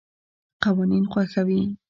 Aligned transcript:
قوانین 0.63 1.05
خوښوي. 1.11 1.61